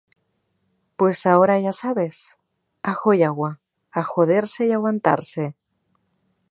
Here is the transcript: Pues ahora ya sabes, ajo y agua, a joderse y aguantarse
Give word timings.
Pues 0.95 1.27
ahora 1.27 1.59
ya 1.59 1.73
sabes, 1.73 2.35
ajo 2.81 3.13
y 3.13 3.21
agua, 3.21 3.59
a 3.91 4.01
joderse 4.01 4.65
y 4.65 4.71
aguantarse 4.71 5.55